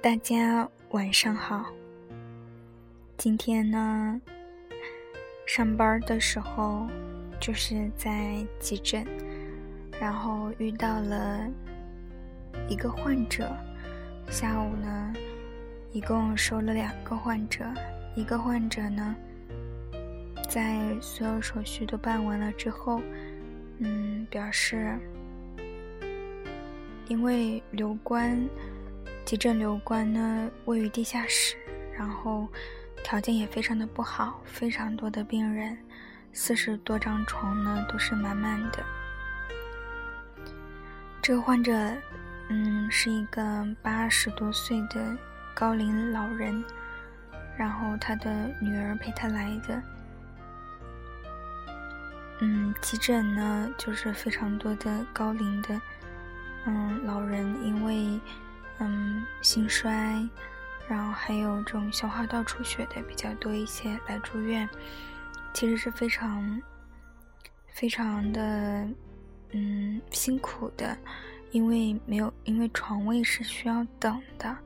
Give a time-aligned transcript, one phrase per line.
[0.00, 1.66] 大家晚上好。
[3.16, 4.20] 今天呢，
[5.44, 6.86] 上班的时候
[7.40, 9.04] 就是在急诊，
[10.00, 11.50] 然后遇到了
[12.68, 13.50] 一个患者。
[14.30, 15.12] 下午呢，
[15.90, 17.64] 一共收了两个患者。
[18.14, 19.16] 一个患者呢，
[20.48, 23.02] 在所有手续都办完了之后，
[23.78, 24.96] 嗯，表示
[27.08, 28.38] 因为留观。
[29.28, 31.54] 急诊留观呢，位于地下室，
[31.94, 32.48] 然后
[33.04, 35.76] 条件也非常的不好，非常多的病人，
[36.32, 38.82] 四十多张床呢都是满满的。
[41.20, 41.94] 这个患者，
[42.48, 45.14] 嗯，是一个八十多岁的
[45.52, 46.64] 高龄老人，
[47.54, 49.82] 然后他的女儿陪他来的。
[52.40, 55.78] 嗯，急诊呢就是非常多的高龄的，
[56.64, 58.18] 嗯，老人因为。
[58.80, 60.28] 嗯，心衰，
[60.88, 64.68] 然后还有这种消化道出血的比较多一些，来住院，
[65.52, 66.62] 其实是非常、
[67.68, 68.88] 非常的
[69.50, 70.96] 嗯辛苦的，
[71.50, 74.56] 因为没有，因为床位是需要等的，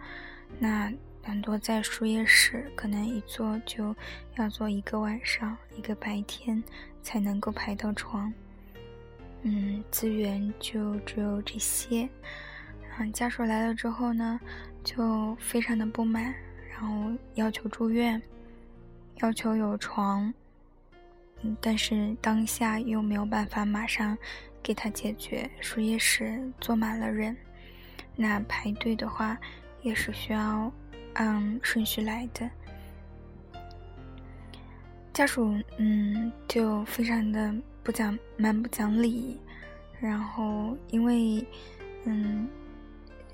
[0.59, 3.97] 那很多在输液室，可能一坐就
[4.37, 6.63] 要坐一个晚上，一个白天
[7.03, 8.31] 才能够排到床，
[9.43, 12.09] 嗯，资源就只有这些。
[13.11, 14.39] 家属来了之后呢，
[14.85, 16.35] 就非常的不满，
[16.71, 18.21] 然后要求住院，
[19.23, 20.33] 要求有床，
[21.41, 24.17] 嗯，但是当下又没有办法马上
[24.63, 27.37] 给他解决，输液室坐满了人，
[28.15, 29.39] 那排队的话
[29.81, 30.71] 也是需要
[31.15, 32.51] 按顺序来的。
[35.13, 39.39] 家属嗯就非常的不讲蛮不讲理，
[40.01, 41.47] 然后因为
[42.05, 42.49] 嗯。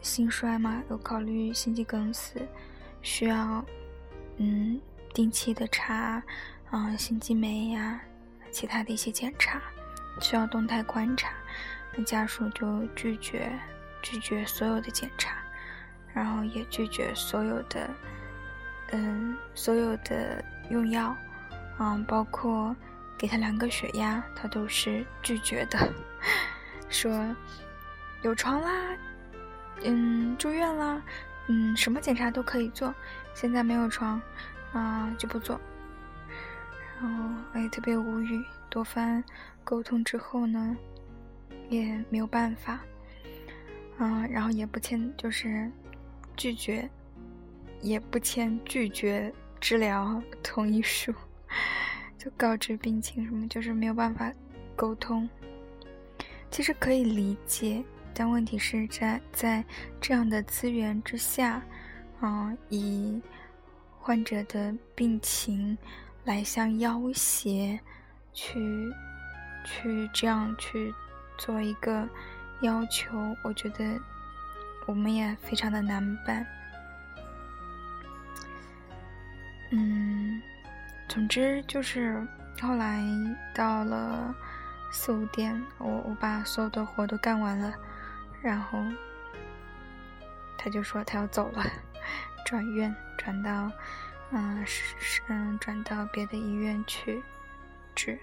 [0.00, 2.40] 心衰嘛，有考虑心肌梗死，
[3.02, 3.64] 需要
[4.36, 4.80] 嗯
[5.12, 6.22] 定期的查
[6.70, 8.00] 啊心肌酶呀，
[8.50, 9.60] 其他的一些检查，
[10.20, 11.30] 需要动态观察。
[11.96, 13.50] 那家属就拒绝
[14.02, 15.36] 拒绝所有的检查，
[16.14, 17.90] 然后也拒绝所有的
[18.92, 21.16] 嗯所有的用药，
[21.78, 22.74] 嗯包括
[23.16, 25.92] 给他量个血压，他都是拒绝的，
[26.88, 27.34] 说
[28.22, 28.96] 有床啦。
[29.84, 31.02] 嗯，住院了，
[31.48, 32.94] 嗯，什么检查都可以做，
[33.34, 34.20] 现在没有床，
[34.72, 35.60] 啊，就不做。
[37.00, 39.22] 然后我也特别无语，多番
[39.62, 40.76] 沟通之后呢，
[41.68, 42.80] 也没有办法，
[43.98, 45.70] 嗯，然后也不签，就是
[46.36, 46.90] 拒绝，
[47.80, 51.14] 也不签拒绝治疗同意书，
[52.18, 54.32] 就告知病情什么，就是没有办法
[54.74, 55.28] 沟通。
[56.50, 57.84] 其实可以理解。
[58.18, 59.64] 但问题是在在
[60.00, 61.62] 这样的资源之下，
[62.20, 63.22] 嗯，以
[63.96, 65.78] 患者的病情
[66.24, 67.78] 来向要挟，
[68.32, 68.92] 去
[69.64, 70.92] 去这样去
[71.38, 72.08] 做一个
[72.62, 73.84] 要求，我觉得
[74.86, 76.44] 我们也非常的难办。
[79.70, 80.42] 嗯，
[81.08, 82.26] 总之就是
[82.60, 83.00] 后来
[83.54, 84.34] 到了
[84.90, 87.72] 四五点，我我把所有的活都干完了。
[88.40, 88.78] 然后，
[90.56, 91.64] 他就说他要走了，
[92.46, 93.70] 转院转到，
[94.30, 97.22] 嗯，是嗯，转到别的医院去
[97.94, 98.18] 治。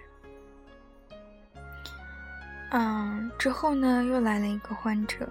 [2.71, 5.29] 嗯，之后呢，又来了一个患者，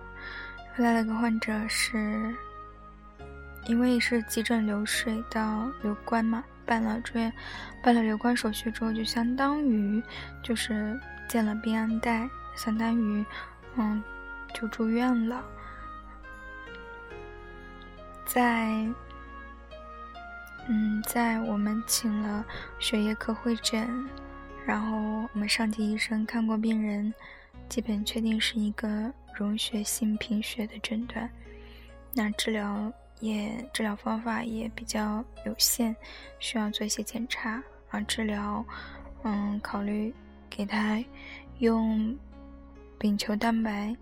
[0.76, 2.34] 又来了个患者，是
[3.66, 7.32] 因为是急诊流水到留观嘛，办了住院，
[7.82, 10.02] 办了留观手续之后，就相当于
[10.42, 13.24] 就是建了病安带，相当于，
[13.76, 14.02] 嗯。
[14.54, 15.44] 就住院了，
[18.24, 18.86] 在
[20.68, 22.42] 嗯，在我们请了
[22.78, 24.08] 血液科会诊，
[24.64, 24.96] 然后
[25.34, 27.12] 我们上级医生看过病人，
[27.68, 31.28] 基本确定是一个溶血性贫血的诊断。
[32.14, 32.90] 那治疗
[33.20, 35.94] 也治疗方法也比较有限，
[36.38, 38.64] 需要做一些检查啊，治疗
[39.24, 40.14] 嗯，考虑
[40.48, 41.04] 给他
[41.58, 42.16] 用
[42.98, 43.94] 丙球蛋白。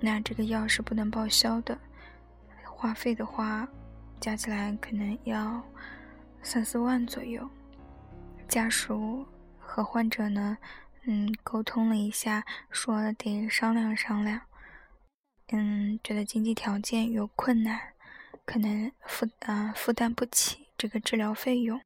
[0.00, 1.78] 那这个药是不能报销的，
[2.64, 3.66] 花费的话，
[4.20, 5.62] 加起来可能要
[6.42, 7.48] 三四万左右。
[8.48, 9.26] 家属
[9.58, 10.56] 和患者呢，
[11.02, 14.40] 嗯，沟通了一下，说得商量商量。
[15.48, 17.94] 嗯，觉得经济条件有困难，
[18.44, 21.80] 可能负啊负担不起这个治疗费用，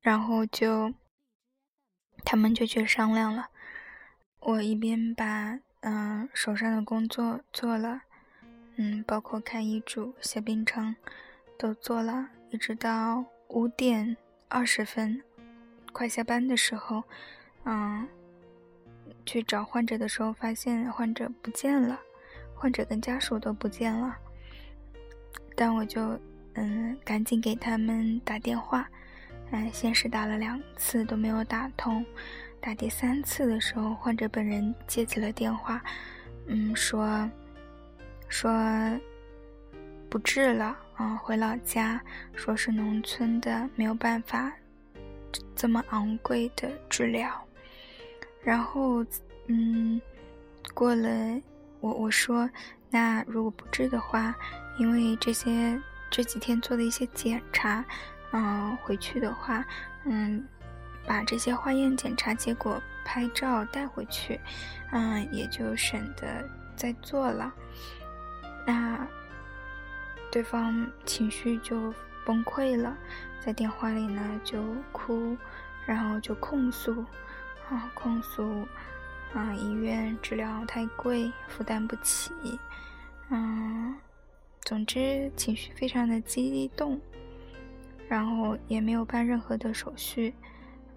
[0.00, 0.92] 然后就
[2.24, 3.50] 他们就去商量了。
[4.40, 8.02] 我一边把嗯手上的工作做了，
[8.76, 10.94] 嗯，包括看医嘱、写病程，
[11.58, 14.16] 都做了，一直到五点
[14.48, 15.20] 二十分，
[15.92, 17.02] 快下班的时候，
[17.64, 18.06] 嗯，
[19.24, 21.98] 去找患者的时候，发现患者不见了，
[22.54, 24.16] 患者跟家属都不见了。
[25.56, 26.20] 但我就
[26.54, 28.88] 嗯，赶紧给他们打电话，
[29.50, 32.04] 嗯，先是打了两次都没有打通，
[32.66, 35.80] 打第三次的时候，患者本人接起了电话，
[36.46, 37.30] 嗯，说
[38.28, 38.50] 说
[40.10, 42.00] 不治了啊，回老家，
[42.34, 44.52] 说是农村的，没有办法
[45.54, 47.30] 这么昂贵的治疗，
[48.42, 49.06] 然后
[49.46, 50.00] 嗯，
[50.74, 51.08] 过了
[51.78, 52.50] 我我说
[52.90, 54.34] 那如果不治的话。
[54.78, 55.80] 因为这些
[56.10, 57.82] 这几天做的一些检查，
[58.32, 59.64] 嗯，回去的话，
[60.04, 60.46] 嗯，
[61.06, 64.40] 把这些化验检查结果拍照带回去，
[64.92, 67.52] 嗯，也就省得再做了。
[68.66, 69.06] 那
[70.30, 71.94] 对方情绪就
[72.24, 72.96] 崩溃了，
[73.40, 74.62] 在电话里呢就
[74.92, 75.36] 哭，
[75.86, 77.04] 然后就控诉，
[77.70, 78.66] 啊，控诉，
[79.32, 82.32] 啊，医院治疗太贵，负担不起，
[83.30, 83.96] 嗯。
[84.62, 87.00] 总之，情绪非常的激动，
[88.08, 90.34] 然后也没有办任何的手续，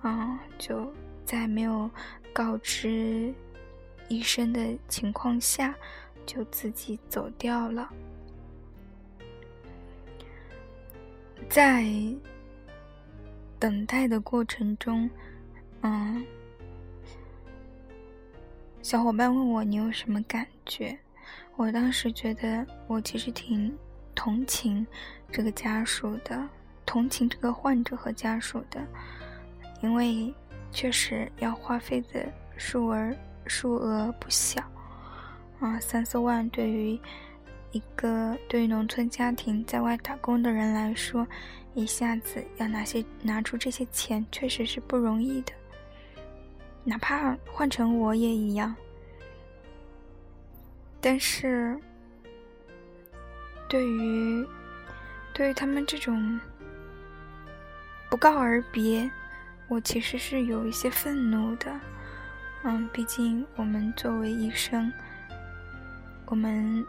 [0.04, 0.92] 嗯，就
[1.26, 1.90] 在没有
[2.32, 3.34] 告知
[4.08, 5.76] 医生的情况下，
[6.26, 7.90] 就自己走掉了。
[11.50, 11.86] 在
[13.60, 15.10] 等待的过程中，
[15.82, 16.26] 嗯，
[18.82, 20.98] 小伙伴问我你有什么感觉？
[21.56, 23.78] 我当时觉得，我其实挺
[24.16, 24.88] 同情
[25.30, 26.48] 这个家属的，
[26.86, 28.80] 同情这个患者和家属的，
[29.82, 30.34] 因为
[30.72, 32.26] 确实要花费的
[32.58, 33.16] 数额
[33.46, 34.62] 数额不小，
[35.60, 37.00] 啊，三四万对于
[37.72, 41.26] 一个对于农村家庭在外打工的人来说，
[41.74, 45.54] 一下子要拿些拿出这些钱，确实是不容易的，
[46.84, 48.76] 哪怕换成我也一样。
[51.02, 51.80] 但是，
[53.70, 54.46] 对于
[55.34, 56.40] 对于他们这种
[58.10, 59.10] 不告而别，
[59.70, 61.80] 我其实是有一些愤怒的。
[62.64, 64.92] 嗯，毕竟我们作为医生，
[66.26, 66.86] 我们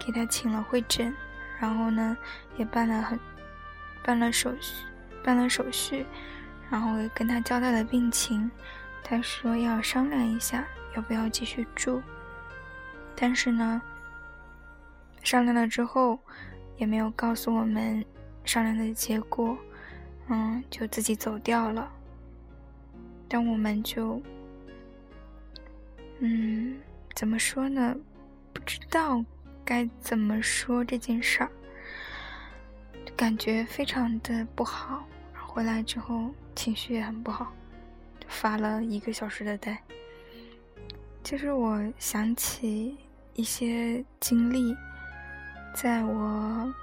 [0.00, 1.14] 给他请了会诊，
[1.60, 2.16] 然后呢
[2.56, 3.20] 也办了很
[4.02, 4.84] 办了手续，
[5.22, 6.04] 办了手续，
[6.70, 8.50] 然后也跟他交代了病情。
[9.04, 10.66] 他说要商量一下，
[10.96, 12.02] 要不要继续住。
[13.14, 13.80] 但是呢，
[15.22, 16.18] 商量了之后，
[16.76, 18.04] 也没有告诉我们
[18.44, 19.56] 商量的结果，
[20.28, 21.90] 嗯，就自己走掉了。
[23.28, 24.22] 但我们就，
[26.20, 26.78] 嗯，
[27.14, 27.96] 怎么说呢？
[28.52, 29.24] 不知道
[29.64, 31.50] 该怎么说这件事儿，
[33.16, 35.04] 感觉非常的不好。
[35.46, 37.52] 回来之后情绪也很不好，
[38.28, 39.82] 发了一个小时的呆。
[41.24, 42.96] 其实我想起。
[43.34, 44.76] 一些经历，
[45.72, 46.74] 在我，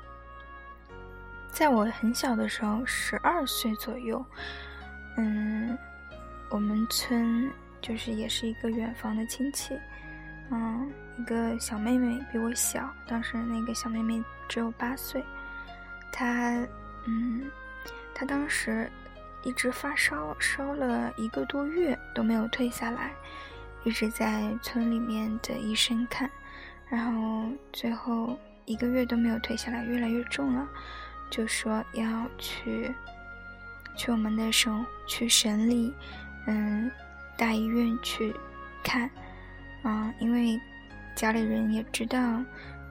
[1.56, 4.24] 在我很小的时候，十二岁左右，
[5.16, 5.78] 嗯，
[6.50, 7.50] 我们村
[7.82, 9.74] 就是也是一个远房的亲戚，
[10.52, 15.24] 嗯，一个小妹妹比我小，当时那个小妹妹只有八岁，
[16.12, 16.62] 她，
[17.06, 17.50] 嗯，
[18.14, 18.92] 她当时
[19.46, 23.14] 一直发烧，烧了一个多月都没有退下来，
[23.86, 26.30] 一直在村里面的医生看。
[26.90, 30.68] 然后最后一个月都没有退下来，越来越重了，
[31.30, 32.94] 就说要去
[33.96, 35.94] 去我们的省去省里，
[36.48, 36.90] 嗯，
[37.38, 38.34] 大医院去
[38.84, 39.10] 看，
[39.84, 40.60] 嗯，因为
[41.16, 42.20] 家里人也知道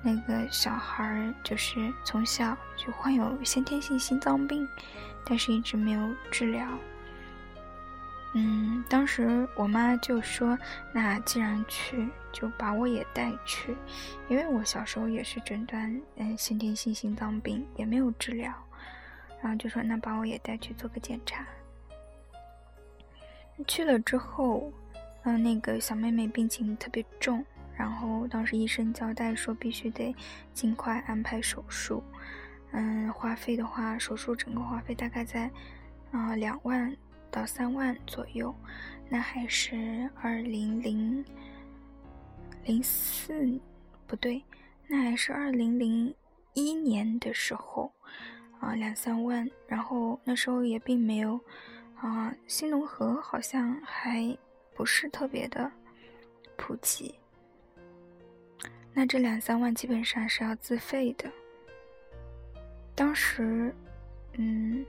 [0.02, 4.68] 那个小孩就是从小就患有先天性心脏病，
[5.24, 6.66] 但是一直没有治疗。
[8.36, 10.58] 嗯，当时我妈就说
[10.92, 13.76] ：“那既然去，就把我也带去，
[14.28, 18.52] 因为我小时候也是诊断嗯先天性心脏病，也没有治疗，
[19.40, 21.46] 然后就说那把我也带去做个检查。
[23.68, 24.72] 去了之后，
[25.22, 27.44] 嗯，那个小妹妹病情特别重，
[27.76, 30.12] 然后当时医生交代说必须得
[30.52, 32.02] 尽快安排手术，
[32.72, 35.48] 嗯，花费的话，手术整个花费大概在
[36.10, 36.92] 啊两万。”
[37.34, 38.54] 到三万左右，
[39.08, 41.24] 那还是二零零
[42.64, 43.60] 零四
[44.06, 44.40] 不对，
[44.86, 46.14] 那还是二零零
[46.52, 47.92] 一年的时候
[48.60, 49.50] 啊，两三万。
[49.66, 51.40] 然后那时候也并没有
[51.96, 54.38] 啊，新农合好像还
[54.72, 55.68] 不是特别的
[56.56, 57.12] 普及。
[58.92, 61.28] 那这两三万基本上是要自费的。
[62.94, 63.74] 当时，
[64.34, 64.86] 嗯，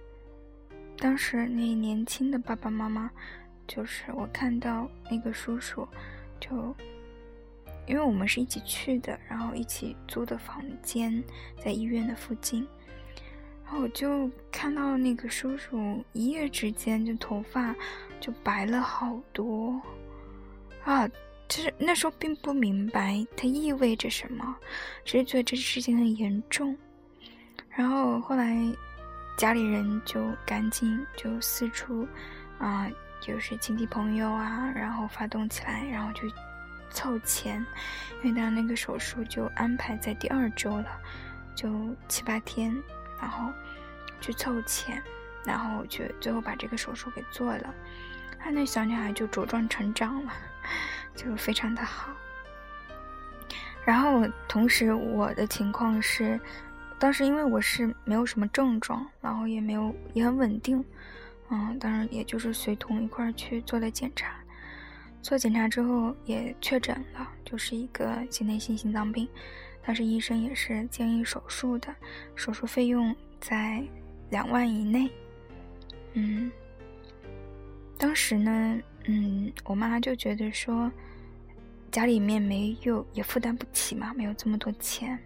[0.97, 3.09] 当时那年轻的爸爸妈妈，
[3.67, 5.87] 就是我看到那个叔叔，
[6.39, 6.75] 就
[7.85, 11.23] 因为我们是一起去的，然后一起租的房间
[11.63, 12.67] 在医院的附近。
[13.63, 17.75] 然后我就看到那个叔叔一夜之间就头发
[18.19, 19.81] 就白了好多，
[20.83, 21.07] 啊，
[21.47, 24.55] 就是那时候并不明白它意味着什么，
[25.03, 26.77] 只是觉得这事情很严重。
[27.69, 28.55] 然后后来
[29.37, 32.07] 家里人就赶紧就四处
[32.57, 32.89] 啊，
[33.19, 36.21] 就是亲戚朋友啊，然后发动起来，然后就
[36.89, 37.65] 凑钱，
[38.23, 40.87] 因为当那个手术就安排在第二周了，
[41.55, 42.75] 就七八天。
[43.17, 43.49] 然后
[44.19, 45.01] 去凑钱，
[45.45, 47.73] 然后去最后把这个手术给做了，
[48.37, 50.33] 他那小女孩就茁壮成长了，
[51.15, 52.11] 就非常的好。
[53.85, 56.37] 然后同时我的情况是，
[56.99, 60.83] 当时因为我是没有什么症状，然后也没有也很稳定，
[61.49, 64.35] 嗯，当然也就是随同一块儿去做了检查，
[65.21, 69.27] 做检查之后也确诊了，就是一个心内性心脏病。
[69.87, 71.93] 但是医生也是建议手术的，
[72.33, 73.83] 手术费用在
[74.31, 75.07] 两万以内。
[76.13, 76.51] 嗯，
[77.97, 80.91] 当时呢，嗯，我妈就觉得说，
[81.91, 85.19] 家里面没有也负担不起嘛，没有这么多钱，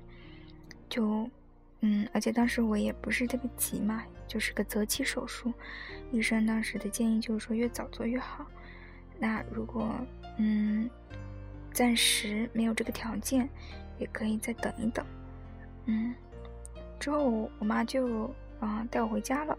[0.90, 1.30] 就，
[1.82, 5.54] 嗯，而且当时我也不是特别急嘛，就是个择期手术，
[6.12, 8.46] 医生当时的建议就是说越早做越好。
[9.18, 9.94] 那如果
[10.38, 10.90] 嗯，
[11.72, 13.50] 暂时没有这个条件。
[14.00, 15.06] 也可以再等一等，
[15.88, 16.16] 嗯，
[17.02, 19.58] 之后我妈就啊带我回家了，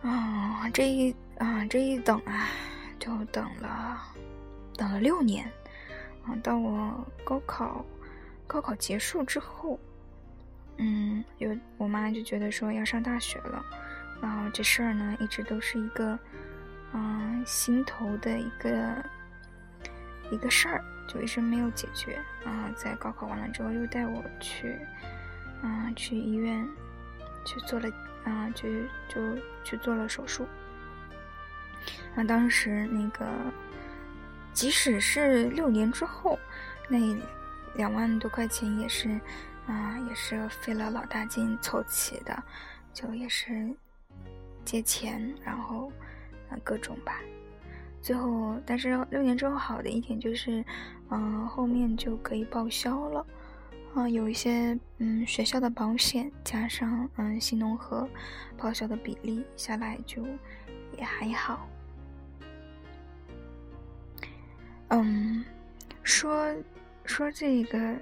[0.00, 2.48] 啊这一啊这一等啊
[2.98, 4.02] 就等了
[4.78, 5.44] 等了六年，
[6.24, 7.84] 啊到我高考
[8.46, 9.78] 高考结束之后，
[10.78, 13.64] 嗯有我妈就觉得说要上大学了，
[14.20, 16.18] 然后这事儿呢一直都是一个
[16.92, 19.04] 嗯心头的一个
[20.30, 20.84] 一个事儿。
[21.08, 24.78] 就一直没有解决，然后在高考完了之后又带我去，
[25.62, 26.66] 嗯，去医院
[27.44, 27.90] 去做了，
[28.24, 28.68] 啊，就
[29.08, 29.20] 就
[29.62, 30.46] 去做了手术。
[32.14, 33.26] 那当时那个，
[34.54, 36.38] 即使是六年之后，
[36.88, 36.98] 那
[37.74, 39.20] 两万多块钱也是，
[39.66, 42.42] 啊，也是费了老大劲凑齐的，
[42.92, 43.74] 就也是
[44.64, 45.90] 借钱，然后
[46.50, 47.20] 啊各种吧。
[48.00, 50.64] 最后，但是六年之后好的一点就是，
[51.10, 53.26] 嗯，后面就可以报销了，
[53.94, 58.08] 啊，有一些嗯学校的保险加上嗯新农合
[58.58, 60.26] 报销的比例下来就
[60.98, 61.68] 也还好。
[64.88, 65.44] 嗯，
[66.02, 66.52] 说
[67.04, 67.96] 说这个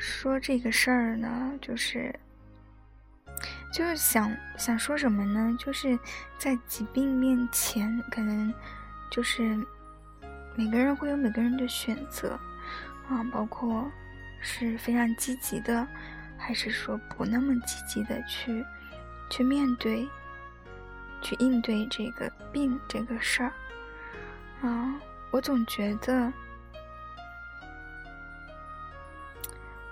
[0.00, 2.18] 说这个事儿呢，就是
[3.72, 5.54] 就是想想说什么呢？
[5.58, 5.98] 就是
[6.38, 8.52] 在疾病面前，可能。
[9.10, 9.58] 就是
[10.54, 12.38] 每个人会有每个人的选择
[13.08, 13.90] 啊，包括
[14.40, 15.84] 是非常积极的，
[16.38, 18.64] 还是说不那么积极的去
[19.28, 20.08] 去面对、
[21.20, 23.52] 去应对这个病这个事儿
[24.62, 24.94] 啊。
[25.32, 26.32] 我总觉得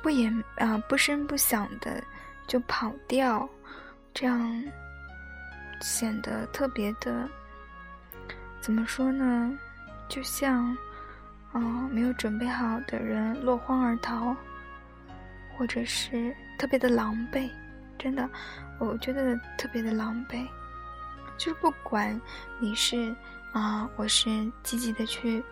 [0.09, 2.03] 不言啊不声不响的
[2.47, 3.47] 就跑掉，
[4.15, 4.65] 这样
[5.83, 7.29] 显得特别的。
[8.59, 9.59] 怎么说呢？
[10.09, 10.75] 就像，
[11.53, 11.61] 啊，
[11.93, 14.35] 没有准备好的人落荒而逃，
[15.59, 17.50] 或者是特别的狼狈，
[17.99, 18.27] 真的，
[18.79, 20.49] 我觉得特别的狼狈。
[21.37, 22.19] 就是不管
[22.59, 23.15] 你是
[23.53, 25.45] 啊，我是积极的去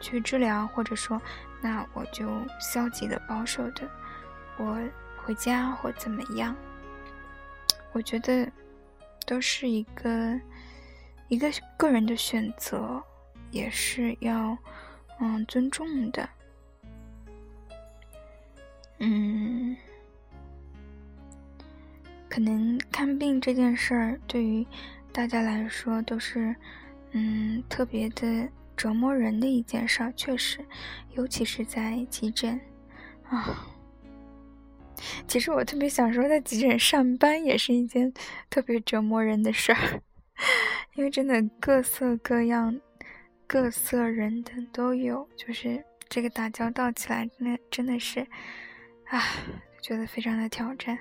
[0.00, 1.20] 去治疗，或者说，
[1.60, 3.88] 那我就消极的保守的，
[4.56, 4.78] 我
[5.16, 6.54] 回家或怎么样，
[7.92, 8.50] 我觉得
[9.26, 10.40] 都是一个。
[11.28, 13.00] 一个个人的选择，
[13.52, 14.58] 也是要
[15.20, 16.28] 嗯尊重的。
[18.98, 19.76] 嗯，
[22.28, 24.66] 可能看病这件事儿对于
[25.12, 26.52] 大家来说都是
[27.12, 28.48] 嗯特别的
[28.80, 30.64] 折磨人的一件事儿，确实，
[31.10, 32.58] 尤其是在急诊
[33.28, 33.66] 啊。
[35.28, 38.10] 其实我特别想说，在急诊上班也是一件
[38.48, 40.00] 特别折磨人的事儿。
[40.94, 42.80] 因为真的各色各样、
[43.46, 48.20] 各色人等都有，就是这个打交道起来，那真的是，
[49.08, 49.22] 啊，
[49.82, 50.98] 觉得非常的挑战。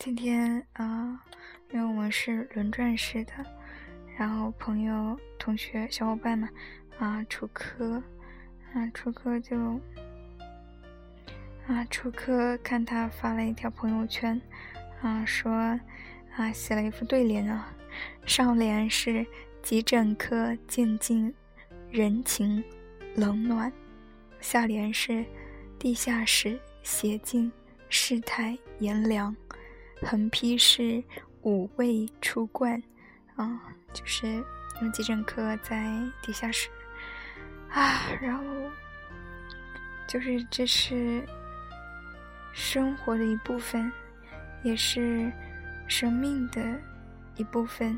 [0.00, 1.24] 今天啊，
[1.70, 3.32] 因为我们是轮转式的，
[4.20, 6.46] 然后朋友、同学、小伙伴们
[6.98, 8.02] 啊出科，
[8.74, 9.56] 啊出科就
[11.66, 14.38] 啊，初课看他发了一条朋友圈，
[15.00, 15.50] 啊，说
[16.36, 17.74] 啊写了一副对联啊，
[18.26, 19.26] 上联是
[19.62, 21.34] 急诊科渐进
[21.90, 22.62] 人情
[23.14, 23.72] 冷暖，
[24.38, 25.24] 下联是
[25.78, 27.50] 地下室邪进
[27.88, 29.34] 世态炎凉，
[30.02, 31.02] 横批是
[31.40, 32.82] 五味出冠，
[33.36, 34.44] 啊，就是因
[34.82, 35.92] 为急诊科在
[36.22, 36.68] 地下室，
[37.70, 38.44] 啊，然后
[40.06, 41.26] 就是这是。
[42.52, 43.90] 生活的一部分，
[44.64, 45.30] 也是
[45.86, 46.60] 生命的
[47.36, 47.96] 一部分。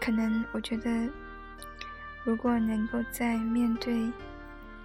[0.00, 1.08] 可能我觉得，
[2.24, 4.10] 如果能够在面对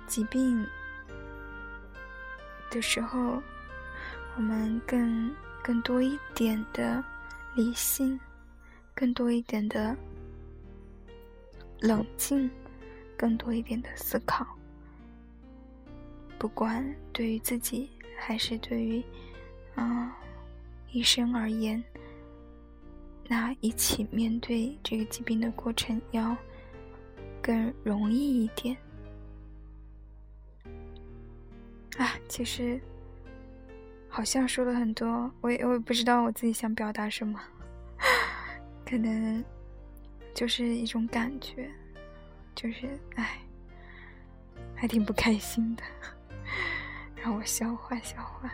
[0.06, 0.63] 疾病
[2.70, 3.41] 的时候，
[4.36, 7.03] 我们更更多一点的
[7.56, 8.18] 理性，
[9.00, 9.96] 更多一点的
[11.79, 12.51] 冷静，
[13.15, 14.46] 更多一点的思考。
[16.38, 19.01] 不管对于自己还是对于
[19.75, 20.13] 啊
[20.91, 21.82] 医生而言，
[23.29, 26.36] 那一起面对这个疾病的过程要
[27.41, 28.75] 更容易一点。
[31.98, 32.77] 啊，其实
[34.10, 37.39] 好像说了很多，我也我也不知道我自己想表达什么，
[38.89, 39.46] 可能
[40.34, 41.69] 就是一种感觉，
[42.55, 43.39] 就是唉，
[44.75, 45.84] 还挺不开心的。
[47.15, 48.51] 让我消化消化。